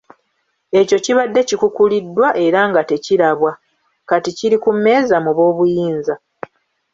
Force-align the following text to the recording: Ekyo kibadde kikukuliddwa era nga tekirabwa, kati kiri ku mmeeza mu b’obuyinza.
Ekyo 0.79 0.97
kibadde 1.05 1.41
kikukuliddwa 1.49 2.27
era 2.45 2.61
nga 2.69 2.81
tekirabwa, 2.89 3.51
kati 4.09 4.29
kiri 4.37 4.57
ku 4.63 4.69
mmeeza 4.75 5.15
mu 5.25 5.31
b’obuyinza. 5.37 6.15